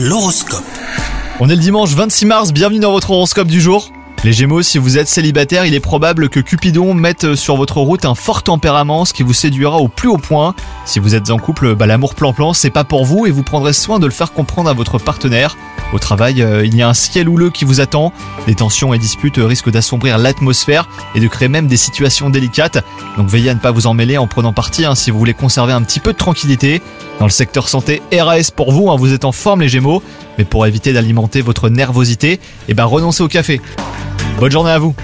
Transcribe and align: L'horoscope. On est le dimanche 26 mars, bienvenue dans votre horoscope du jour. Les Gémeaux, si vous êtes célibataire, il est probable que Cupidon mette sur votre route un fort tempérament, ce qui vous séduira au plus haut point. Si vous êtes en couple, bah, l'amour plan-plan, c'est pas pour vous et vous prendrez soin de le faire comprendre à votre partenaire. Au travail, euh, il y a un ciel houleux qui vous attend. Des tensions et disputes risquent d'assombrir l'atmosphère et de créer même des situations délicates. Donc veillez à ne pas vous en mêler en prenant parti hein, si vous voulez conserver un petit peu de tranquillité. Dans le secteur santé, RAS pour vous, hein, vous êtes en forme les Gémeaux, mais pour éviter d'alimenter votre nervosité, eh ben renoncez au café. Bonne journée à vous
L'horoscope. 0.00 0.62
On 1.40 1.48
est 1.48 1.56
le 1.56 1.60
dimanche 1.60 1.90
26 1.90 2.26
mars, 2.26 2.52
bienvenue 2.52 2.78
dans 2.78 2.92
votre 2.92 3.10
horoscope 3.10 3.48
du 3.48 3.60
jour. 3.60 3.90
Les 4.22 4.32
Gémeaux, 4.32 4.62
si 4.62 4.78
vous 4.78 4.96
êtes 4.96 5.08
célibataire, 5.08 5.66
il 5.66 5.74
est 5.74 5.80
probable 5.80 6.28
que 6.28 6.38
Cupidon 6.38 6.94
mette 6.94 7.34
sur 7.34 7.56
votre 7.56 7.78
route 7.78 8.04
un 8.04 8.14
fort 8.14 8.44
tempérament, 8.44 9.04
ce 9.04 9.12
qui 9.12 9.24
vous 9.24 9.32
séduira 9.32 9.78
au 9.78 9.88
plus 9.88 10.08
haut 10.08 10.16
point. 10.16 10.54
Si 10.84 11.00
vous 11.00 11.16
êtes 11.16 11.30
en 11.30 11.38
couple, 11.38 11.74
bah, 11.74 11.86
l'amour 11.86 12.14
plan-plan, 12.14 12.52
c'est 12.52 12.70
pas 12.70 12.84
pour 12.84 13.04
vous 13.04 13.26
et 13.26 13.32
vous 13.32 13.42
prendrez 13.42 13.72
soin 13.72 13.98
de 13.98 14.06
le 14.06 14.12
faire 14.12 14.32
comprendre 14.32 14.70
à 14.70 14.72
votre 14.72 14.98
partenaire. 14.98 15.56
Au 15.92 15.98
travail, 15.98 16.42
euh, 16.42 16.64
il 16.64 16.76
y 16.76 16.82
a 16.82 16.88
un 16.88 16.94
ciel 16.94 17.28
houleux 17.28 17.50
qui 17.50 17.64
vous 17.64 17.80
attend. 17.80 18.12
Des 18.46 18.54
tensions 18.54 18.94
et 18.94 18.98
disputes 18.98 19.38
risquent 19.38 19.70
d'assombrir 19.70 20.18
l'atmosphère 20.18 20.88
et 21.16 21.20
de 21.20 21.26
créer 21.26 21.48
même 21.48 21.66
des 21.66 21.76
situations 21.76 22.30
délicates. 22.30 22.84
Donc 23.16 23.28
veillez 23.28 23.50
à 23.50 23.54
ne 23.54 23.58
pas 23.60 23.72
vous 23.72 23.88
en 23.88 23.94
mêler 23.94 24.16
en 24.16 24.28
prenant 24.28 24.52
parti 24.52 24.84
hein, 24.84 24.94
si 24.94 25.10
vous 25.10 25.18
voulez 25.18 25.34
conserver 25.34 25.72
un 25.72 25.82
petit 25.82 25.98
peu 25.98 26.12
de 26.12 26.18
tranquillité. 26.18 26.82
Dans 27.18 27.26
le 27.26 27.30
secteur 27.30 27.68
santé, 27.68 28.00
RAS 28.12 28.50
pour 28.54 28.70
vous, 28.72 28.90
hein, 28.90 28.96
vous 28.96 29.12
êtes 29.12 29.24
en 29.24 29.32
forme 29.32 29.62
les 29.62 29.68
Gémeaux, 29.68 30.02
mais 30.38 30.44
pour 30.44 30.66
éviter 30.66 30.92
d'alimenter 30.92 31.40
votre 31.40 31.68
nervosité, 31.68 32.38
eh 32.68 32.74
ben 32.74 32.84
renoncez 32.84 33.24
au 33.24 33.28
café. 33.28 33.60
Bonne 34.38 34.52
journée 34.52 34.70
à 34.70 34.78
vous 34.78 34.94